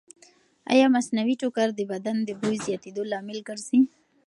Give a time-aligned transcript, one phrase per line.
[0.73, 3.79] ایا مصنوعي ټوکر د بدن د بوی زیاتېدو لامل ګرځي؟